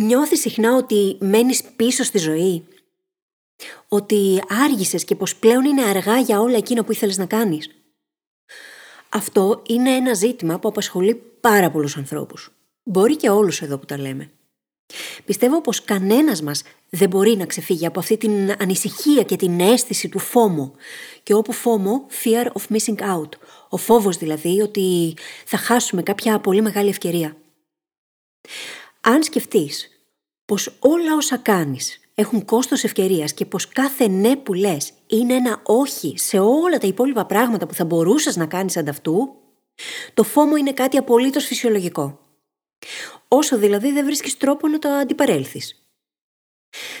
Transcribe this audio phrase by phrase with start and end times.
[0.00, 2.64] Νιώθεις συχνά ότι μένεις πίσω στη ζωή;
[3.88, 7.70] Ότι άργησες και πως πλέον είναι αργά για όλα εκείνα που ήθελες να κάνεις;
[9.08, 12.52] Αυτό είναι ένα ζήτημα που απασχολεί πάρα πολλούς ανθρώπους.
[12.82, 14.30] Μπορεί και όλους εδώ που τα λέμε.
[15.24, 20.08] Πιστεύω πως κανένας μας δεν μπορεί να ξεφύγει από αυτή την ανησυχία και την αίσθηση
[20.08, 20.74] του φόμου.
[21.22, 23.28] Και όπου φόμο, fear of missing out.
[23.68, 27.36] Ο φόβος δηλαδή ότι θα χάσουμε κάποια πολύ μεγάλη ευκαιρία.
[29.00, 29.89] Αν σκεφτείς
[30.50, 35.60] πως όλα όσα κάνεις έχουν κόστος ευκαιρίας και πως κάθε ναι που λες είναι ένα
[35.62, 39.34] όχι σε όλα τα υπόλοιπα πράγματα που θα μπορούσες να κάνεις ανταυτού,
[40.14, 42.18] το φόμο είναι κάτι απολύτως φυσιολογικό.
[43.28, 45.84] Όσο δηλαδή δεν βρίσκεις τρόπο να το αντιπαρέλθεις.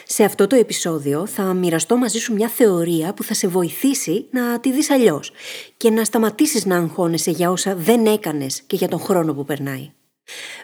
[0.04, 4.60] Σε αυτό το επεισόδιο θα μοιραστώ μαζί σου μια θεωρία που θα σε βοηθήσει να
[4.60, 5.32] τη δεις αλλιώς
[5.76, 9.92] και να σταματήσεις να αγχώνεσαι για όσα δεν έκανες και για τον χρόνο που περνάει.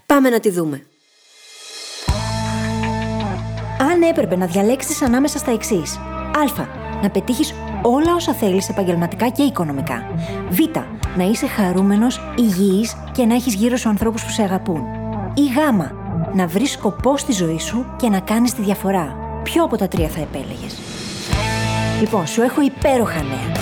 [0.07, 0.87] Πάμε να τη δούμε.
[3.97, 5.97] Αν έπρεπε να διαλέξεις ανάμεσα στα εξής.
[6.57, 6.65] Α.
[7.03, 10.03] Να πετύχεις όλα όσα θέλεις επαγγελματικά και οικονομικά.
[10.49, 10.59] Β.
[11.17, 14.83] Να είσαι χαρούμενος, υγιής και να έχεις γύρω σου ανθρώπους που σε αγαπούν.
[15.35, 15.57] Ή Γ
[16.35, 19.17] να βρεις σκοπό στη ζωή σου και να κάνεις τη διαφορά.
[19.43, 20.79] Ποιο από τα τρία θα επέλεγες;
[22.01, 23.53] Λοιπόν, σου έχω υπέροχα νέα.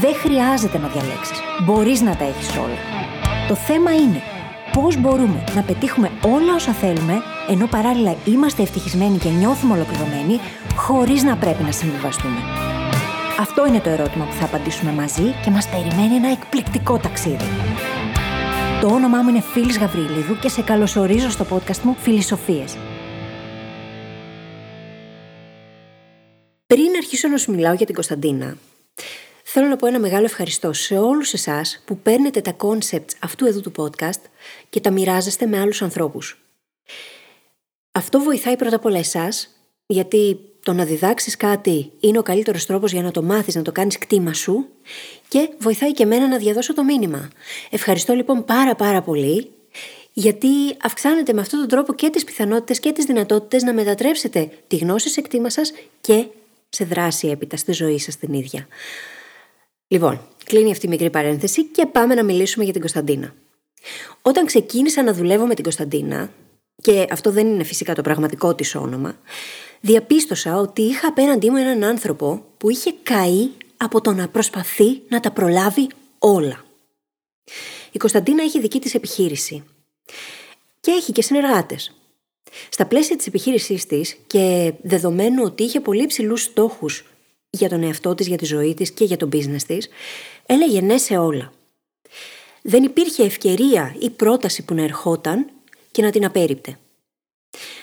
[0.00, 1.40] Δεν χρειάζεται να διαλέξεις.
[1.64, 2.78] Μπορείς να τα έχεις όλα.
[3.48, 4.22] Το θέμα είναι
[4.72, 10.40] πώς μπορούμε να πετύχουμε όλα όσα θέλουμε, ενώ παράλληλα είμαστε ευτυχισμένοι και νιώθουμε ολοκληρωμένοι,
[10.74, 12.38] χωρίς να πρέπει να συμβιβαστούμε.
[13.40, 17.44] Αυτό είναι το ερώτημα που θα απαντήσουμε μαζί και μας περιμένει ένα εκπληκτικό ταξίδι.
[18.80, 22.76] Το όνομά μου είναι Φίλης Γαβρίλιδου και σε καλωσορίζω στο podcast μου Φιλισοφίες.
[26.66, 28.56] Πριν αρχίσω να σου μιλάω για την Κωνσταντίνα,
[29.42, 33.60] θέλω να πω ένα μεγάλο ευχαριστώ σε όλους εσάς που παίρνετε τα concepts αυτού εδώ
[33.60, 34.20] του podcast
[34.68, 36.36] και τα μοιράζεστε με άλλους ανθρώπους.
[37.92, 39.48] Αυτό βοηθάει πρώτα απ' όλα εσάς,
[39.86, 43.72] γιατί το να διδάξεις κάτι είναι ο καλύτερος τρόπος για να το μάθεις, να το
[43.72, 44.68] κάνεις κτήμα σου
[45.28, 47.30] και βοηθάει και εμένα να διαδώσω το μήνυμα.
[47.70, 49.50] Ευχαριστώ λοιπόν πάρα πάρα πολύ
[50.12, 50.48] γιατί
[50.82, 55.08] αυξάνετε με αυτόν τον τρόπο και τις πιθανότητες και τις δυνατότητες να μετατρέψετε τη γνώση
[55.08, 56.26] σε κτήμα σας και
[56.68, 58.66] σε δράση έπειτα στη ζωή σας την ίδια.
[59.88, 63.34] Λοιπόν, κλείνει αυτή η μικρή παρένθεση και πάμε να μιλήσουμε για την Κωνσταντίνα.
[64.22, 66.30] Όταν ξεκίνησα να δουλεύω με την Κωνσταντίνα,
[66.82, 69.18] και αυτό δεν είναι φυσικά το πραγματικό της όνομα,
[69.80, 75.20] διαπίστωσα ότι είχα απέναντί μου έναν άνθρωπο που είχε καεί από το να προσπαθεί να
[75.20, 75.88] τα προλάβει
[76.18, 76.64] όλα.
[77.92, 79.64] Η Κωνσταντίνα έχει δική της επιχείρηση
[80.80, 81.92] και έχει και συνεργάτες.
[82.68, 87.04] Στα πλαίσια της επιχείρησής της και δεδομένου ότι είχε πολύ ψηλούς στόχους
[87.50, 89.88] για τον εαυτό της, για τη ζωή της και για το business της,
[90.46, 91.52] έλεγε ναι σε όλα.
[92.62, 95.50] Δεν υπήρχε ευκαιρία ή πρόταση που να ερχόταν
[95.92, 96.78] και να την απέριπτε.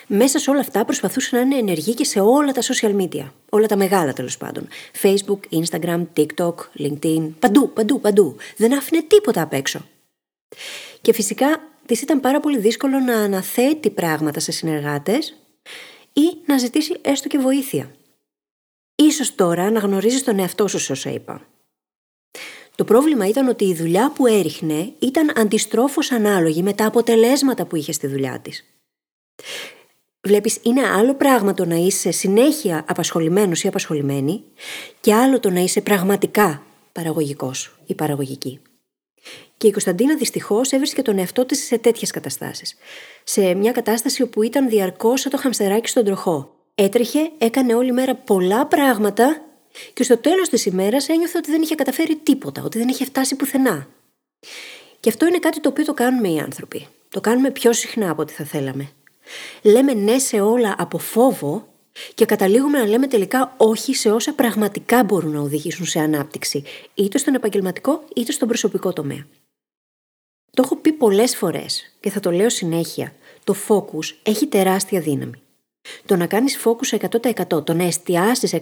[0.06, 3.30] Μέσα σε όλα αυτά προσπαθούσε να είναι ενεργή και σε όλα τα social media.
[3.48, 4.68] Όλα τα μεγάλα τέλος πάντων.
[5.02, 7.30] Facebook, Instagram, TikTok, LinkedIn.
[7.38, 8.36] Παντού, παντού, παντού.
[8.56, 9.80] Δεν άφηνε τίποτα απ' έξω.
[11.00, 15.36] Και φυσικά της ήταν πάρα πολύ δύσκολο να αναθέτει πράγματα σε συνεργάτες
[16.12, 17.90] ή να ζητήσει έστω και βοήθεια.
[18.94, 21.49] Ίσως τώρα να γνωρίζεις τον εαυτό σου σε όσα είπα.
[22.80, 27.76] Το πρόβλημα ήταν ότι η δουλειά που έριχνε ήταν αντιστρόφως ανάλογη με τα αποτελέσματα που
[27.76, 28.64] είχε στη δουλειά της.
[30.20, 34.44] Βλέπεις, είναι άλλο πράγμα το να είσαι συνέχεια απασχολημένος ή απασχολημένη
[35.00, 38.60] και άλλο το να είσαι πραγματικά παραγωγικός ή παραγωγική.
[39.56, 42.76] Και η Κωνσταντίνα δυστυχώς έβρισκε τον εαυτό της σε τέτοιες καταστάσεις.
[43.24, 46.54] Σε μια κατάσταση όπου ήταν διαρκώς σαν το χαμστεράκι στον τροχό.
[46.74, 49.44] Έτρεχε, έκανε όλη μέρα πολλά πράγματα
[49.94, 53.36] και στο τέλος της ημέρας ένιωθε ότι δεν είχε καταφέρει τίποτα, ότι δεν είχε φτάσει
[53.36, 53.88] πουθενά.
[55.00, 56.86] Και αυτό είναι κάτι το οποίο το κάνουμε οι άνθρωποι.
[57.08, 58.90] Το κάνουμε πιο συχνά από ό,τι θα θέλαμε.
[59.62, 61.68] Λέμε ναι σε όλα από φόβο
[62.14, 66.64] και καταλήγουμε να λέμε τελικά όχι σε όσα πραγματικά μπορούν να οδηγήσουν σε ανάπτυξη,
[66.94, 69.26] είτε στον επαγγελματικό είτε στον προσωπικό τομέα.
[70.50, 73.14] Το έχω πει πολλές φορές και θα το λέω συνέχεια.
[73.44, 75.42] Το focus έχει τεράστια δύναμη.
[76.10, 76.98] Το να κάνεις focus
[77.50, 78.54] 100%, το να εστιάσεις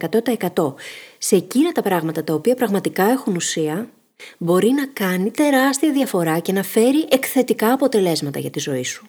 [0.54, 0.74] 100%
[1.18, 3.90] σε εκείνα τα πράγματα τα οποία πραγματικά έχουν ουσία,
[4.38, 9.06] μπορεί να κάνει τεράστια διαφορά και να φέρει εκθετικά αποτελέσματα για τη ζωή σου.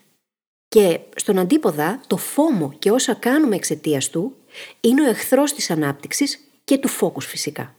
[0.68, 4.36] Και στον αντίποδα, το φόμο και όσα κάνουμε εξαιτίας του
[4.82, 7.76] είναι ο εχθρός της ανάπτυξης και του φόκου φυσικά.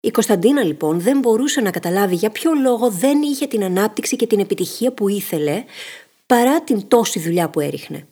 [0.00, 4.26] Η Κωνσταντίνα λοιπόν δεν μπορούσε να καταλάβει για ποιο λόγο δεν είχε την ανάπτυξη και
[4.26, 5.64] την επιτυχία που ήθελε
[6.26, 8.06] παρά την τόση δουλειά που έριχνε.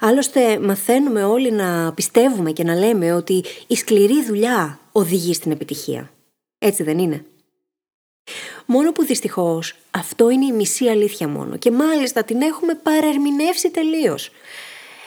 [0.00, 6.10] Άλλωστε μαθαίνουμε όλοι να πιστεύουμε και να λέμε ότι η σκληρή δουλειά οδηγεί στην επιτυχία.
[6.58, 7.24] Έτσι δεν είναι;
[8.66, 11.56] Μόνο που δυστυχώς αυτό είναι η μισή αλήθεια μόνο.
[11.56, 14.30] Και μάλιστα την έχουμε παρερμηνεύσει τελείως.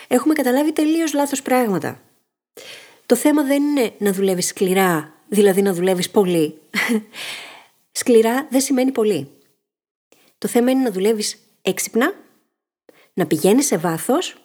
[0.08, 2.00] Έχουμε καταλάβει τελείως λάθος πράγματα.
[3.06, 6.60] Το θέμα δεν είναι να δουλεύεις σκληρά, δηλαδή να δουλεύεις πολύ.
[7.92, 9.30] σκληρά δεν σημαίνει πολύ.
[10.38, 12.14] Το θέμα είναι να δουλεύεις έξυπνα,
[13.12, 14.41] να πηγαίνεις σε βάθος,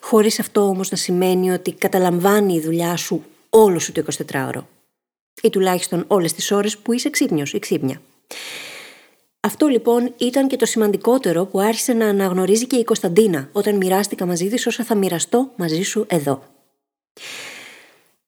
[0.00, 4.64] χωρίς αυτό όμως να σημαίνει ότι καταλαμβάνει η δουλειά σου όλο σου το 24ωρο.
[5.42, 8.00] Ή τουλάχιστον όλες τις ώρες που είσαι ξύπνιος ή ξύπνια.
[9.40, 14.26] Αυτό λοιπόν ήταν και το σημαντικότερο που άρχισε να αναγνωρίζει και η Κωνσταντίνα όταν μοιράστηκα
[14.26, 16.42] μαζί της όσα θα μοιραστώ μαζί σου εδώ.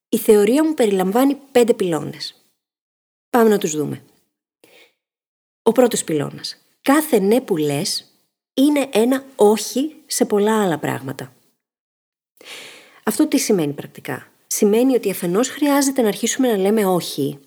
[0.08, 2.34] Η θεωρία μου περιλαμβάνει πέντε πυλώνες.
[3.30, 4.02] Πάμε να τους δούμε.
[5.62, 6.56] Ο πρώτος πυλώνας.
[6.82, 8.04] Κάθε ναι που λες
[8.54, 11.33] είναι ένα όχι σε πολλά άλλα πράγματα.
[13.02, 17.38] Αυτό τι σημαίνει πρακτικά; Σημαίνει ότι αφενός χρειάζεται να αρχίσουμε να λέμε όχι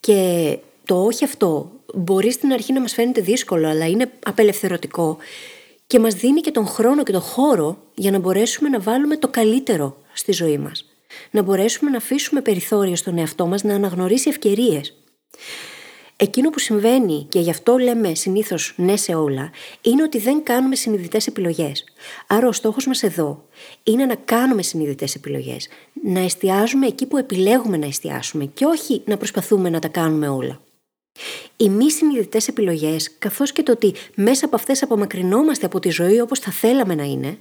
[0.00, 5.18] και το όχι αυτό μπορεί στην αρχή να μας φαίνεται δύσκολο αλλά είναι απελευθερωτικό
[5.86, 9.28] και μας δίνει και τον χρόνο και τον χώρο για να μπορέσουμε να βάλουμε το
[9.28, 10.84] καλύτερο στη ζωή μας.
[11.30, 14.94] Να μπορέσουμε να αφήσουμε περιθώρια στον εαυτό μας να αναγνωρίσει ευκαιρίες.
[16.24, 19.50] Εκείνο που συμβαίνει και γι' αυτό λέμε συνήθως ναι σε όλα,
[19.82, 21.84] είναι ότι δεν κάνουμε συνειδητές επιλογές.
[22.26, 23.46] Άρα ο στόχος μας εδώ
[23.82, 25.68] είναι να κάνουμε συνειδητές επιλογές.
[26.04, 30.60] Να εστιάζουμε εκεί που επιλέγουμε να εστιάσουμε και όχι να προσπαθούμε να τα κάνουμε όλα.
[31.56, 36.20] Οι μη συνειδητές επιλογές, καθώς και το ότι μέσα από αυτές απομακρυνόμαστε από τη ζωή
[36.20, 37.38] όπως θα θέλαμε να είναι,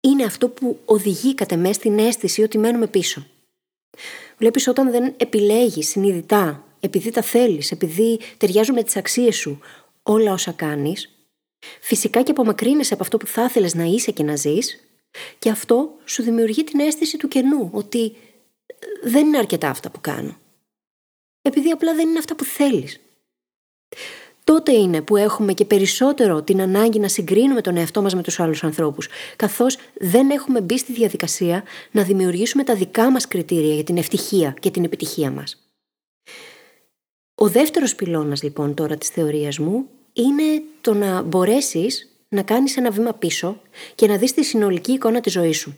[0.00, 3.26] είναι αυτό που οδηγεί κατά μέσα στην αίσθηση ότι μένουμε πίσω.
[4.38, 9.60] Βλέπεις όταν δεν επιλέγεις συνειδητά, επειδή τα θέλεις, επειδή ταιριάζουν με τις αξίες σου,
[10.02, 11.10] όλα όσα κάνεις,
[11.80, 14.84] φυσικά και απομακρύνεσαι από αυτό που θα ήθελες να είσαι και να ζεις,
[15.38, 18.16] και αυτό σου δημιουργεί την αίσθηση του κενού, ότι
[19.02, 20.38] δεν είναι αρκετά αυτά που κάνω
[21.42, 23.00] επειδή απλά δεν είναι αυτά που θέλεις.
[24.44, 28.40] Τότε είναι που έχουμε και περισσότερο την ανάγκη να συγκρίνουμε τον εαυτό μας με τους
[28.40, 33.84] άλλους ανθρώπους, καθώς δεν έχουμε μπει στη διαδικασία να δημιουργήσουμε τα δικά μας κριτήρια για
[33.84, 35.59] την ευτυχία και την επιτυχία μας.
[37.42, 42.90] Ο δεύτερος πυλώνας λοιπόν τώρα της θεωρίας μου είναι το να μπορέσεις να κάνεις ένα
[42.90, 43.60] βήμα πίσω
[43.94, 45.76] και να δεις τη συνολική εικόνα της ζωής σου.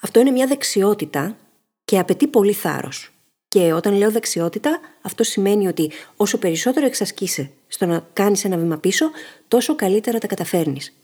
[0.00, 1.36] Αυτό είναι μια δεξιότητα
[1.84, 3.12] και απαιτεί πολύ θάρρος.
[3.48, 8.78] Και όταν λέω δεξιότητα, αυτό σημαίνει ότι όσο περισσότερο εξασκείσαι στο να κάνεις ένα βήμα
[8.78, 9.10] πίσω,
[9.48, 10.96] τόσο καλύτερα τα καταφέρνεις.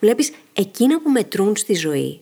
[0.00, 2.20] Βλέπεις, εκείνα που μετρούν στη ζωή,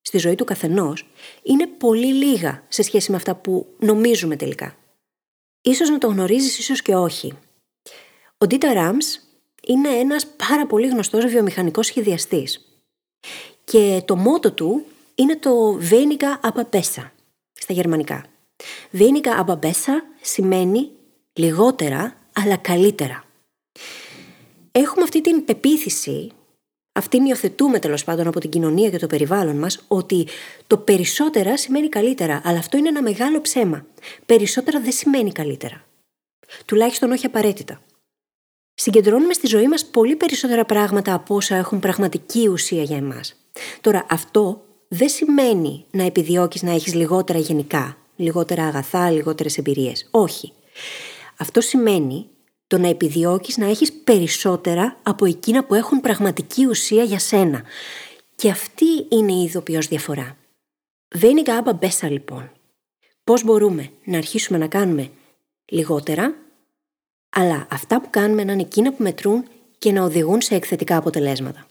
[0.00, 1.06] στη ζωή του καθενός,
[1.42, 4.76] είναι πολύ λίγα σε σχέση με αυτά που νομίζουμε τελικά.
[5.62, 7.32] Ίσως να το γνωρίζεις, ίσως και όχι.
[8.38, 9.20] Ο Ντίτα Ράμς
[9.66, 12.80] είναι ένας πάρα πολύ γνωστός βιομηχανικός σχεδιαστής.
[13.64, 17.12] Και το μότο του είναι το «Βένικα απαπέσα»
[17.52, 18.24] στα γερμανικά.
[18.90, 20.90] Βίνικα αμπαμπέσα σημαίνει
[21.32, 23.24] λιγότερα αλλά καλύτερα.
[24.72, 26.30] Έχουμε αυτή την πεποίθηση,
[26.92, 30.26] αυτήν υιοθετούμε τέλος πάντων από την κοινωνία και το περιβάλλον μας, ότι
[30.66, 33.86] το περισσότερα σημαίνει καλύτερα, αλλά αυτό είναι ένα μεγάλο ψέμα.
[34.26, 35.84] Περισσότερα δεν σημαίνει καλύτερα.
[36.64, 37.80] Τουλάχιστον όχι απαραίτητα.
[38.74, 43.36] Συγκεντρώνουμε στη ζωή μας πολύ περισσότερα πράγματα από όσα έχουν πραγματική ουσία για εμάς.
[43.80, 50.08] Τώρα αυτό δεν σημαίνει να επιδιώκεις να έχεις λιγότερα γενικά, λιγότερα αγαθά, λιγότερες εμπειρίες.
[50.10, 50.52] Όχι.
[51.36, 52.26] Αυτό σημαίνει
[52.72, 57.62] το να επιδιώκεις να έχεις περισσότερα από εκείνα που έχουν πραγματική ουσία για σένα.
[58.34, 60.36] Και αυτή είναι η ειδοποιώς διαφορά.
[61.14, 62.52] Βαίνει άμπα μπέσα λοιπόν.
[63.24, 65.10] Πώς μπορούμε να αρχίσουμε να κάνουμε
[65.64, 66.34] λιγότερα,
[67.30, 69.44] αλλά αυτά που κάνουμε να είναι εκείνα που μετρούν
[69.78, 71.66] και να οδηγούν σε εκθετικά αποτελέσματα.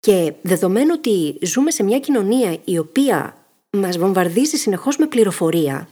[0.00, 3.36] Και δεδομένου ότι ζούμε σε μια κοινωνία η οποία
[3.70, 5.88] μας βομβαρδίζει συνεχώς με πληροφορία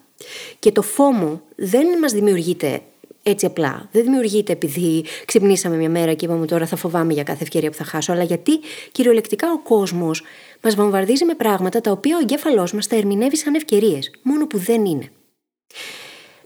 [0.58, 2.82] και το φόμο δεν μας δημιουργείται
[3.22, 3.88] έτσι απλά.
[3.92, 7.76] Δεν δημιουργείται επειδή ξυπνήσαμε μια μέρα και είπαμε τώρα θα φοβάμαι για κάθε ευκαιρία που
[7.76, 8.60] θα χάσω, αλλά γιατί
[8.92, 10.22] κυριολεκτικά ο κόσμος
[10.62, 14.58] μας βομβαρδίζει με πράγματα τα οποία ο εγκέφαλός μας τα ερμηνεύει σαν ευκαιρίες, μόνο που
[14.58, 15.10] δεν είναι.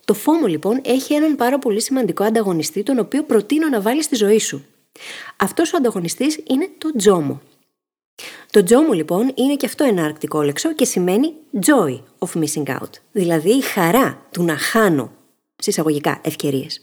[0.05, 4.17] Το φόμο λοιπόν έχει έναν πάρα πολύ σημαντικό ανταγωνιστή, τον οποίο προτείνω να βάλεις στη
[4.17, 4.64] ζωή σου.
[5.37, 7.41] Αυτός ο ανταγωνιστής είναι το τζόμο.
[8.50, 12.91] Το τζόμου λοιπόν είναι και αυτό ένα αρκτικό λέξο και σημαίνει joy of missing out,
[13.12, 15.12] δηλαδή η χαρά του να χάνω
[15.62, 16.81] συσσαγωγικά ευκαιρίες.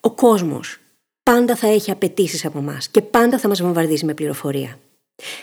[0.00, 0.78] Ο κόσμος
[1.22, 4.78] πάντα θα έχει απαιτήσεις από εμά και πάντα θα μας βομβαρδίζει με πληροφορία.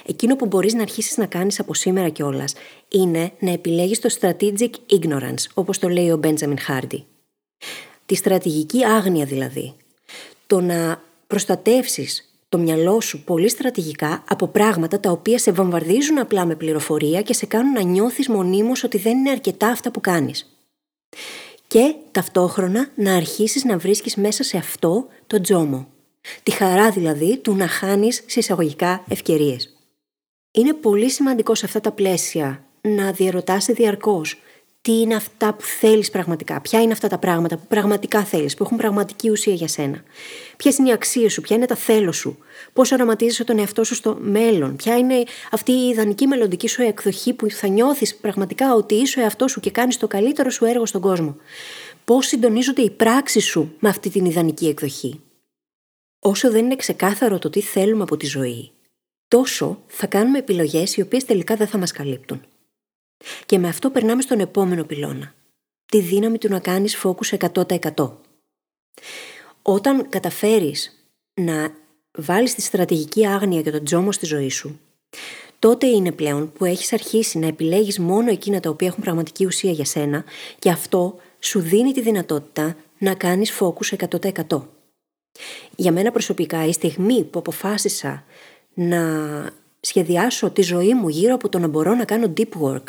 [0.06, 2.54] Εκείνο που μπορείς να αρχίσεις να κάνεις από σήμερα κιόλας
[2.90, 7.04] είναι να επιλέγεις το strategic ignorance, όπως το λέει ο Benjamin Hardy.
[8.06, 9.74] Τη στρατηγική άγνοια δηλαδή.
[10.48, 16.46] Το να προστατεύσεις το μυαλό σου πολύ στρατηγικά από πράγματα τα οποία σε βομβαρδίζουν απλά
[16.46, 20.58] με πληροφορία και σε κάνουν να νιώθεις μονίμως ότι δεν είναι αρκετά αυτά που κάνεις.
[21.68, 25.88] Και ταυτόχρονα να αρχίσεις να βρίσκεις μέσα σε αυτό το τζόμο.
[26.44, 29.78] Τη χαρά δηλαδή του να χάνεις συσσαγωγικά ευκαιρίες.
[30.52, 34.40] Είναι πολύ σημαντικό σε αυτά τα πλαίσια να διαρωτάσαι διαρκώς
[34.88, 38.64] τι είναι αυτά που θέλεις πραγματικά, ποια είναι αυτά τα πράγματα που πραγματικά θέλεις, που
[38.64, 40.04] έχουν πραγματική ουσία για σένα.
[40.58, 42.38] Ποιες είναι οι αξίες σου, ποια είναι τα θέλω σου,
[42.74, 47.34] πώς οραματίζεσαι τον εαυτό σου στο μέλλον, ποια είναι αυτή η ιδανική μελλοντική σου εκδοχή
[47.34, 50.86] που θα νιώθεις πραγματικά ότι είσαι ο εαυτός σου και κάνεις το καλύτερο σου έργο
[50.86, 51.36] στον κόσμο.
[52.06, 55.22] Πώς συντονίζονται οι πράξεις σου με αυτή την ιδανική εκδοχή.
[56.20, 58.72] Όσο δεν είναι ξεκάθαρο το τι θέλουμε από τη ζωή,
[59.28, 62.42] τόσο θα κάνουμε επιλογές οι οποίες τελικά δεν θα μας καλύπτουν.
[63.46, 65.34] Και με αυτό περνάμε στον επόμενο πυλώνα.
[65.86, 67.38] Τη δύναμη του να κάνεις focus
[67.96, 68.12] 100%.
[69.62, 71.74] Όταν καταφέρεις να
[72.18, 74.80] βάλεις τη στρατηγική άγνοια και τον τζόμο στη ζωή σου,
[75.60, 79.72] τότε είναι πλέον που έχεις αρχίσει να επιλέγεις μόνο εκείνα τα οποία έχουν πραγματική ουσία
[79.72, 80.24] για σένα
[80.60, 84.08] και αυτό σου δίνει τη δυνατότητα να κάνεις focus
[84.48, 84.62] 100%.
[85.76, 88.24] Για μένα προσωπικά η στιγμή που αποφάσισα
[88.74, 89.02] να
[89.80, 92.84] σχεδιάσω τη ζωή μου γύρω από το να μπορώ να κάνω deep work,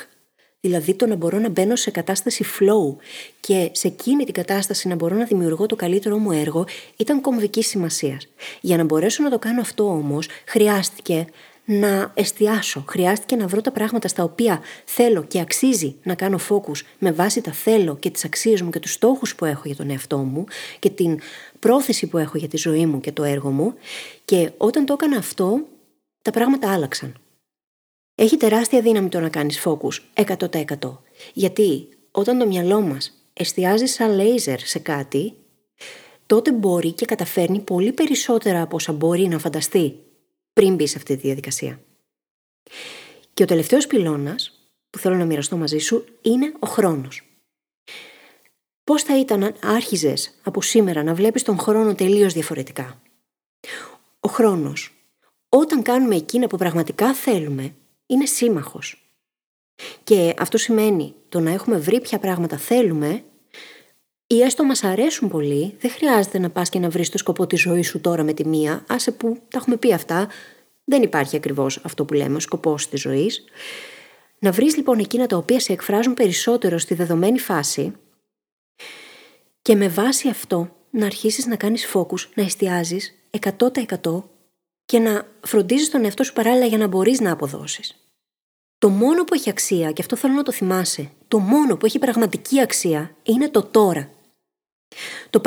[0.69, 2.97] δηλαδή το να μπορώ να μπαίνω σε κατάσταση flow
[3.41, 7.67] και σε εκείνη την κατάσταση να μπορώ να δημιουργώ το καλύτερό μου έργο, ήταν κομβικής
[7.67, 8.29] σημασίας.
[8.61, 11.27] Για να μπορέσω να το κάνω αυτό όμως, χρειάστηκε
[11.65, 12.85] να εστιάσω.
[12.89, 17.41] Χρειάστηκε να βρω τα πράγματα στα οποία θέλω και αξίζει να κάνω focus με βάση
[17.41, 20.45] τα θέλω και τις αξίες μου και τους στόχους που έχω για τον εαυτό μου
[20.79, 21.19] και την
[21.59, 23.75] πρόθεση που έχω για τη ζωή μου και το έργο μου
[24.25, 25.61] και όταν το έκανα αυτό
[26.23, 27.15] τα πράγματα άλλαξαν.
[28.21, 30.99] Έχει τεράστια δύναμη το να κάνεις focus 100%.
[31.33, 35.35] Γιατί όταν το μυαλό μας εστιάζει σαν λέιζερ σε κάτι,
[36.27, 39.99] τότε μπορεί και καταφέρνει πολύ περισσότερα από όσα μπορεί να φανταστεί
[40.53, 41.81] πριν μπει σε αυτή τη διαδικασία.
[43.35, 47.23] Και ο τελευταίος πυλώνας που θέλω να μοιραστώ μαζί σου είναι ο χρόνος.
[48.85, 53.03] Πώς θα ήταν αν άρχιζες από σήμερα να βλέπεις τον χρόνο τελείως διαφορετικά;
[54.21, 54.93] Ο χρόνος,
[55.49, 57.75] όταν κάνουμε εκείνα που πραγματικά θέλουμε,
[58.09, 59.13] είναι σύμμαχος.
[60.05, 63.23] Και αυτό σημαίνει το να έχουμε βρει ποια πράγματα θέλουμε
[64.27, 67.61] ή έστω μας αρέσουν πολύ, δεν χρειάζεται να πας και να βρεις το σκοπό της
[67.61, 70.29] ζωής σου τώρα με τη μία, άσε που τα έχουμε πει αυτά,
[70.85, 73.45] δεν υπάρχει ακριβώς αυτό που λέμε, ο σκοπός της ζωής.
[74.39, 77.93] Να βρεις λοιπόν εκείνα τα οποία σε εκφράζουν περισσότερο στη δεδομένη φάση
[79.63, 84.23] και με βάση αυτό να αρχίσεις να κάνεις focus, να εστιάζεις 100%
[84.89, 87.95] και να φροντίζεις τον εαυτό σου παράλληλα για να μπορείς να αποδώσεις.
[88.79, 91.99] Το μόνο που έχει αξία, και αυτό θέλω να το θυμάσαι, το μόνο που έχει
[91.99, 94.11] πραγματική αξία είναι το τώρα.
[95.31, 95.41] Το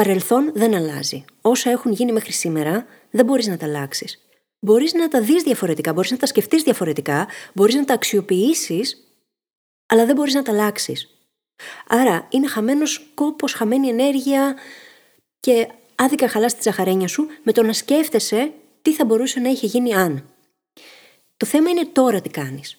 [0.53, 1.25] δεν αλλάζει.
[1.41, 4.21] Όσα έχουν γίνει μέχρι σήμερα δεν μπορείς να τα αλλάξεις.
[4.59, 8.97] Μπορείς να τα δεις διαφορετικά, μπορείς να τα σκεφτείς διαφορετικά, μπορείς να τα αξιοποιήσεις,
[9.85, 11.09] αλλά δεν μπορείς να τα αλλάξεις.
[11.87, 14.55] Άρα είναι χαμένος κόπος, χαμένη ενέργεια
[15.39, 19.67] και άδικα χαλάς τη τσαχαρένια σου με το να σκέφτεσαι τι θα μπορούσε να είχε
[19.67, 20.23] γίνει αν.
[21.37, 22.77] Το θέμα είναι τώρα τι κάνεις.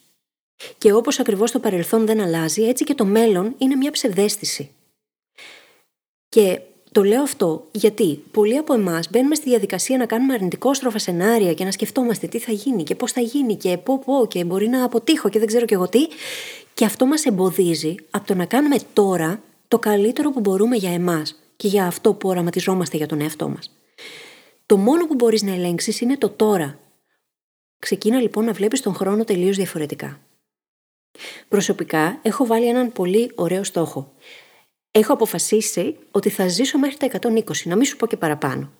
[0.78, 4.71] Και όπως ακριβώς το παρελθόν δεν αλλάζει, έτσι και το μέλλον είναι μια ψευδέστηση.
[6.28, 6.61] Και
[6.92, 11.64] το λέω αυτό γιατί πολλοί από εμάς μπαίνουμε στη διαδικασία να κάνουμε αρνητικόστροφα σενάρια και
[11.64, 14.85] να σκεφτόμαστε τι θα γίνει και πώς θα γίνει και πω πω και μπορεί να
[14.85, 16.06] αποτύχω και δεν ξέρω και εγώ τι.
[16.75, 21.38] Και αυτό μας εμποδίζει από το να κάνουμε τώρα το καλύτερο που μπορούμε για εμάς
[21.56, 23.71] και για αυτό που οραματιζόμαστε για τον εαυτό μας.
[24.72, 26.78] Το μόνο που μπορείς να ελέγξεις είναι το τώρα.
[27.78, 30.20] Ξεκίνα λοιπόν να βλέπεις τον χρόνο τελείως διαφορετικά.
[31.48, 34.12] Προσωπικά έχω βάλει έναν πολύ ωραίο στόχο.
[34.90, 38.72] Έχω αποφασίσει ότι θα ζήσω μέχρι τα 120, να μην σου πω και παραπάνω.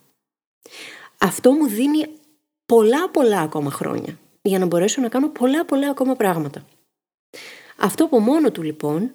[1.17, 2.05] Αυτό μου δίνει
[2.65, 6.65] πολλά πολλά ακόμα χρόνια για να μπορέσω να κάνω πολλά πολλά ακόμα πράγματα.
[7.77, 9.11] Αυτό από μόνο του λοιπόν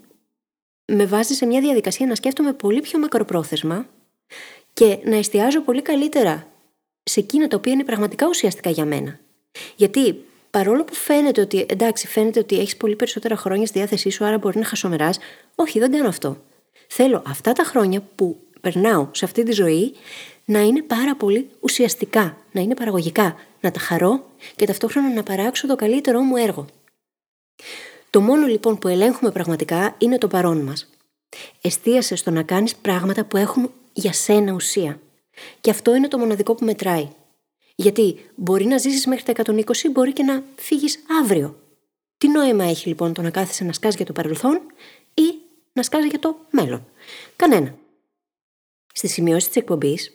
[0.84, 3.88] με βάζει σε μια διαδικασία να σκέφτομαι πολύ πιο μακροπρόθεσμα
[4.72, 6.46] και να εστιάζω πολύ καλύτερα
[7.08, 9.18] σε εκείνα τα οποία είναι πραγματικά ουσιαστικά για μένα.
[9.76, 14.24] Γιατί παρόλο που φαίνεται ότι, εντάξει, φαίνεται ότι έχεις πολύ περισσότερα χρόνια στη διάθεσή σου,
[14.24, 15.18] άρα μπορεί να χασομεράς,
[15.54, 16.36] όχι, δεν κάνω αυτό.
[16.88, 19.94] Θέλω αυτά τα χρόνια που περνάω σε αυτή τη ζωή
[20.44, 25.66] να είναι πάρα πολύ ουσιαστικά, να είναι παραγωγικά, να τα χαρώ και ταυτόχρονα να παράξω
[25.66, 26.66] το καλύτερό μου έργο.
[28.10, 30.90] Το μόνο λοιπόν που ελέγχουμε πραγματικά είναι το παρόν μας.
[31.60, 35.00] Εστίασε στο να κάνεις πράγματα που έχουν για σένα ουσία.
[35.60, 37.08] Και αυτό είναι το μοναδικό που μετράει.
[37.74, 41.58] Γιατί μπορεί να ζήσεις μέχρι τα 120, μπορεί και να φύγεις αύριο.
[42.18, 44.60] Τι νόημα έχει λοιπόν το να κάθεσαι να σκάς για το παρελθόν
[45.14, 45.34] ή
[45.72, 46.86] να σκάζει για το μέλλον;
[47.36, 47.74] Κανένα.
[48.92, 50.12] Στη σημειώση της εκπομπής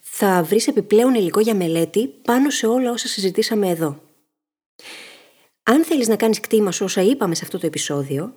[0.00, 4.02] θα βρεις επιπλέον υλικό για μελέτη πάνω σε όλα όσα συζητήσαμε εδώ.
[5.62, 8.34] Αν θέλεις να κάνεις κτήμα σε όσα είπαμε σε αυτό το επεισόδιο,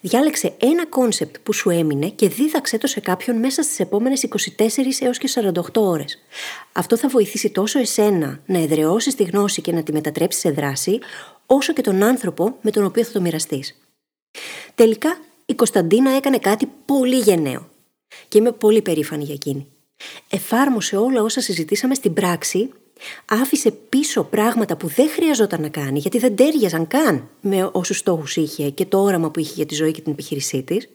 [0.00, 4.26] Διάλεξε ένα concept που σου έμεινε και δίδαξε το σε κάποιον μέσα στις επόμενες
[4.58, 4.68] 24
[5.00, 6.18] έως και 48 ώρες.
[6.72, 10.98] Αυτό θα βοηθήσει τόσο εσένα να εδραιώσεις τη γνώση και να τη μετατρέψεις σε δράση,
[11.46, 13.78] όσο και τον άνθρωπο με τον οποίο θα το μοιραστείς.
[14.74, 17.68] Τελικά, η Κωνσταντίνα έκανε κάτι πολύ γενναίο.
[18.28, 19.66] Και είμαι πολύ περήφανη για εκείνη.
[20.28, 22.70] Εφάρμοσε όλα όσα συζητήσαμε στην πράξη
[23.24, 28.36] άφησε πίσω πράγματα που δεν χρειαζόταν να κάνει, γιατί δεν τέριαζαν καν με όσους στόχους
[28.36, 30.88] είχε και το όραμα που είχε για τη ζωή και την επιχείρησή της,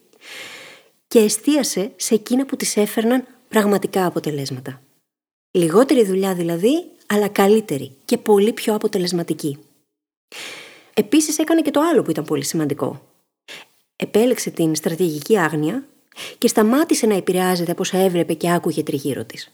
[1.07, 4.81] και εστίασε σε εκείνα που της έφερναν πραγματικά αποτελέσματα.
[5.51, 9.57] Λιγότερη δουλειά δηλαδή, αλλά καλύτερη και πολύ πιο αποτελεσματική.
[10.93, 13.01] Επίσης έκανε και το άλλο που ήταν πολύ σημαντικό.
[13.95, 15.87] Επέλεξε την στρατηγική άγνοια
[16.37, 19.51] και σταμάτησε να επηρεάζεται από όσα έβλεπε και άκουγε τριγύρω της.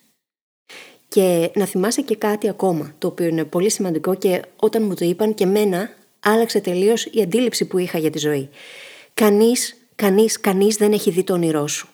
[1.09, 5.05] Και να θυμάσαι και κάτι ακόμα, το οποίο είναι πολύ σημαντικό και όταν μου το
[5.05, 5.89] είπαν και μένα
[6.19, 8.49] άλλαξε τελείως η αντίληψη που είχα για τη ζωή.
[9.13, 11.87] Κανείς, κανείς, κανείς δεν έχει δει το όνειρό σου.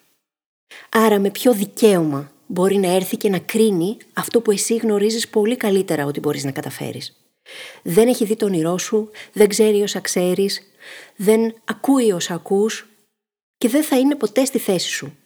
[0.89, 5.55] Άρα με ποιο δικαίωμα μπορεί να έρθει και να κρίνει αυτό που εσύ γνωρίζεις πολύ
[5.55, 7.19] καλύτερα ότι μπορείς να καταφέρεις.
[7.83, 10.61] Δεν έχει δει το όνειρό σου, δεν ξέρει όσα ξέρεις,
[11.15, 12.87] δεν ακούει όσα ακούς
[13.57, 15.17] και δεν θα είναι ποτέ στη θέση σου.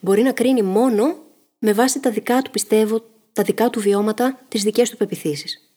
[0.00, 1.25] Μπορεί να κρίνει μόνο
[1.68, 5.76] με βάση τα δικά του πιστεύω, τα δικά του βιώματα, τις δικές του πεπιθήσεις.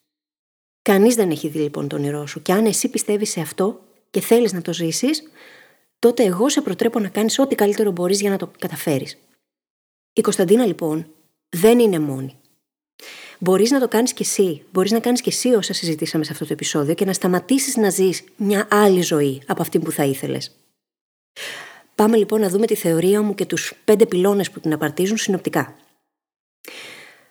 [0.81, 2.41] Κανείς δεν έχει δει λοιπόν τον όνειρό σου.
[2.41, 5.23] Και αν εσύ πιστεύεις σε αυτό και θέλεις να το ζήσεις,
[5.99, 9.17] τότε εγώ σε προτρέπω να κάνεις ό,τι καλύτερο μπορείς για να το καταφέρεις.
[10.13, 11.07] Η Κωνσταντίνα λοιπόν
[11.49, 12.37] δεν είναι μόνη.
[13.39, 14.63] Μπορείς να το κάνεις κι εσύ.
[14.71, 17.89] Μπορείς να κάνεις κι εσύ όσα συζητήσαμε σε αυτό το επεισόδιο και να σταματήσεις να
[17.89, 20.55] ζεις μια άλλη ζωή από αυτή που θα ήθελες.
[21.99, 25.75] Πάμε λοιπόν να δούμε τη θεωρία μου και τους πέντε πυλώνες που την απαρτίζουν συνοπτικά.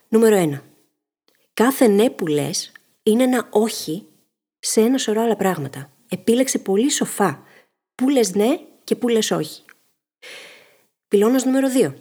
[0.09, 0.61] Νούμερο 1.
[1.55, 2.73] Κάθε ναι που λες
[3.03, 4.07] είναι ένα όχι
[4.59, 5.91] σε ένα σωρό άλλα πράγματα.
[6.09, 7.43] Επίλεξε πολύ σοφά
[7.95, 9.63] που λες ναι και που λες όχι.
[11.09, 11.95] Πυλώνας νούμερο 2.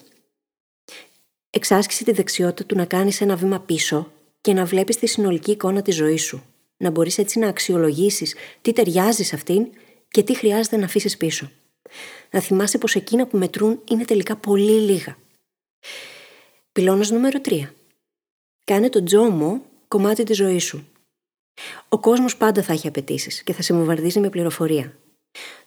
[1.49, 5.81] Εξάσκησε τη δεξιότητα του να κάνεις ένα βήμα πίσω και να βλέπεις τη συνολική εικόνα
[5.81, 6.43] της ζωής σου.
[6.77, 9.67] Να μπορείς έτσι να αξιολογήσεις τι ταιριάζει σε αυτήν
[10.07, 11.51] και τι χρειάζεται να αφήσεις πίσω
[12.31, 15.17] να θυμάσαι πως εκείνα που μετρούν είναι τελικά πολύ λίγα.
[16.71, 17.69] Πυλώνας νούμερο 3.
[18.63, 20.87] Κάνε το τζόμο κομμάτι της ζωής σου.
[21.89, 24.97] Ο κόσμος πάντα θα έχει απαιτήσεις και θα σε βομβαρδίζει με πληροφορία.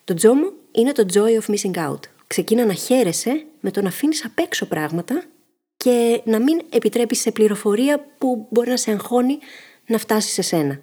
[0.03, 1.99] Το τζόμο είναι το joy of missing out.
[2.27, 5.23] Ξεκίνα να χαίρεσαι με το να αφήνεις απ' έξω πράγματα
[5.77, 9.37] και να μην επιτρέπεις σε πληροφορία που μπορεί να σε αγχώνει
[9.87, 10.81] να φτάσεις σε σένα.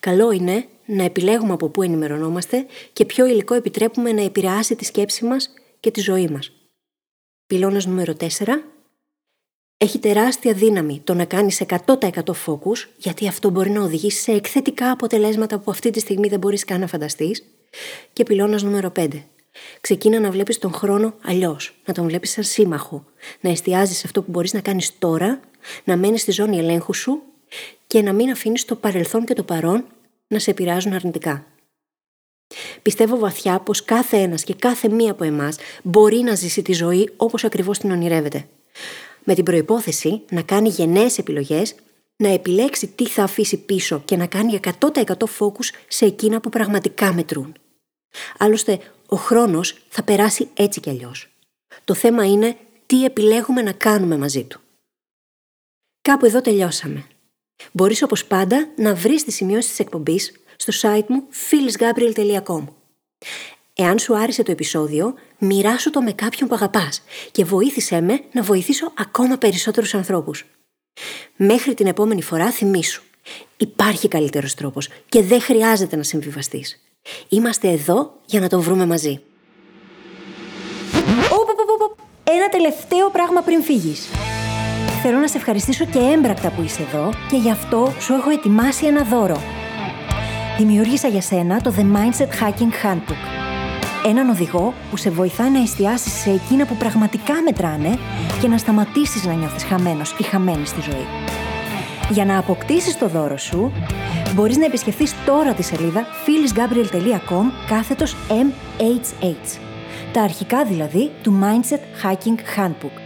[0.00, 5.24] Καλό είναι να επιλέγουμε από πού ενημερωνόμαστε και ποιο υλικό επιτρέπουμε να επηρεάσει τη σκέψη
[5.24, 6.52] μας και τη ζωή μας.
[7.46, 8.28] Πυλώνας νούμερο 4.
[9.76, 14.90] Έχει τεράστια δύναμη το να κάνεις 100% focus, γιατί αυτό μπορεί να οδηγήσει σε εκθετικά
[14.90, 17.44] αποτελέσματα που αυτή τη στιγμή δεν μπορείς καν να φανταστείς.
[18.12, 19.08] Και πυλώνας νούμερο 5.
[19.80, 23.04] Ξεκίνα να βλέπεις τον χρόνο αλλιώς, να τον βλέπεις σαν σύμμαχο,
[23.40, 25.40] να εστιάζεις σε αυτό που μπορείς να κάνεις τώρα,
[25.84, 27.22] να μένεις στη ζώνη ελέγχου σου
[27.86, 29.84] και να μην αφήνεις το παρελθόν και το παρόν
[30.28, 31.46] να σε επηρεάζουν αρνητικά.
[32.82, 37.10] Πιστεύω βαθιά πως κάθε ένας και κάθε μία από εμάς μπορεί να ζήσει τη ζωή
[37.16, 38.48] όπως ακριβώς την ονειρεύεται.
[39.24, 41.74] Με την προπόθεση να κάνει γενναίες επιλογές,
[42.16, 44.90] να επιλέξει τι θα αφήσει πίσω και να κάνει 100%
[45.38, 47.54] focus σε εκείνα που πραγματικά μετρούν.
[48.38, 51.28] Άλλωστε, ο χρόνος θα περάσει έτσι κι αλλιώς.
[51.84, 52.56] Το θέμα είναι
[52.86, 54.60] τι επιλέγουμε να κάνουμε μαζί του.
[56.02, 57.06] Κάπου εδώ τελειώσαμε.
[57.72, 62.64] Μπορείς όπως πάντα να βρεις τις σημειώσεις της εκπομπής στο site μου phyllisgabriel.com
[63.78, 68.42] Εάν σου άρεσε το επεισόδιο, μοιράσου το με κάποιον που αγαπάς και βοήθησέ με να
[68.42, 70.44] βοηθήσω ακόμα περισσότερους ανθρώπους.
[71.36, 73.02] Μέχρι την επόμενη φορά θυμήσου.
[73.56, 76.82] Υπάρχει καλύτερος τρόπος και δεν χρειάζεται να συμβιβαστείς.
[77.28, 79.20] Είμαστε εδώ για να τον βρούμε μαζί.
[82.24, 84.08] Ένα τελευταίο πράγμα πριν φύγεις
[85.08, 88.86] θέλω να σε ευχαριστήσω και έμπρακτα που είσαι εδώ και γι' αυτό σου έχω ετοιμάσει
[88.86, 89.42] ένα δώρο.
[90.58, 93.22] Δημιούργησα για σένα το The Mindset Hacking Handbook.
[94.06, 97.98] Έναν οδηγό που σε βοηθάει να εστιάσεις σε εκείνα που πραγματικά μετράνε
[98.40, 101.06] και να σταματήσεις να νιώθεις χαμένος ή χαμένη στη ζωή.
[102.10, 103.72] Για να αποκτήσεις το δώρο σου,
[104.34, 109.58] μπορείς να επισκεφθείς τώρα τη σελίδα phyllisgabriel.com κάθετος MHH.
[110.12, 113.05] Τα αρχικά δηλαδή του Mindset Hacking Handbook.